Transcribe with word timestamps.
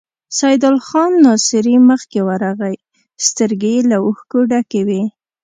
سيدال 0.39 0.77
خان 0.87 1.11
ناصري 1.25 1.75
مخکې 1.89 2.19
ورغی، 2.27 2.75
سترګې 3.27 3.71
يې 3.77 3.81
له 3.89 3.97
اوښکو 4.05 4.39
ډکې 4.49 4.81
وې. 4.87 5.01